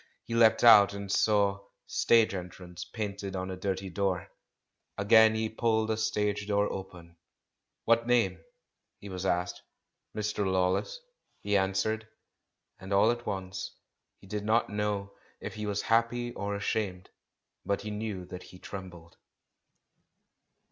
[0.23, 4.29] He leapt out, and saw "Stage Entrance" painted on a dirty door.
[4.97, 7.17] Again he pulled a stage door open.
[7.85, 8.43] "What name?"
[8.97, 9.61] he was asked;
[10.17, 10.43] "Mr.
[10.43, 10.99] Lawless,"
[11.43, 12.07] he an swered.
[12.79, 13.75] And all at once
[14.17, 16.55] he did not know if he 400 THE MAN WHO UNDERSTOOD WOMEN was happy or
[16.55, 17.09] ashamed;
[17.63, 19.17] but he knew that he trembled.